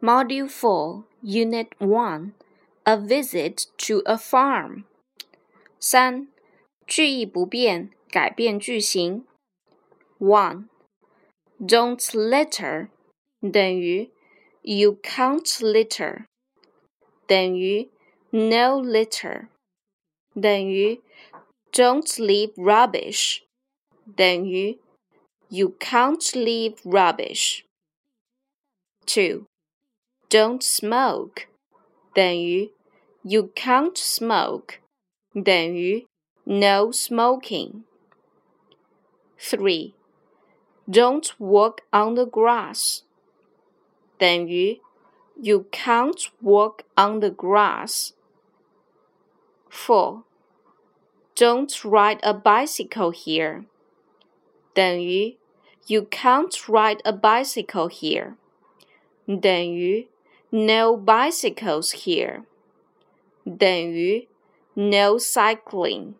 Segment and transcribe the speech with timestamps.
[0.00, 2.32] Module 4, Unit 1
[2.86, 4.84] A Visit to a Farm.
[5.78, 6.28] 三，
[6.86, 9.26] 句意不变，改变句型。
[10.18, 10.68] One,
[11.58, 12.88] don't litter
[13.40, 14.10] 等于
[14.62, 16.26] you can't litter
[17.26, 17.90] 等于
[18.30, 19.48] no litter
[20.34, 21.00] 等于
[21.72, 23.42] don't leave rubbish
[24.16, 24.78] 等于
[25.48, 27.64] you can't leave rubbish.
[29.06, 29.46] Two,
[30.28, 31.46] don't smoke
[32.14, 32.72] 等于
[33.22, 34.78] you can't smoke
[35.34, 36.06] 等于
[36.44, 37.84] no smoking.
[39.38, 39.94] Three,
[40.88, 43.02] don't walk on the grass
[44.18, 44.80] 等于
[45.40, 48.12] you can't walk on the grass.
[49.68, 50.24] Four,
[51.34, 53.64] don't ride a bicycle here
[54.74, 55.38] 等于
[55.86, 58.36] you can't ride a bicycle here
[59.40, 60.08] 等于
[60.51, 62.43] no bicycles here
[63.57, 64.27] 等于
[64.73, 66.13] no cycling。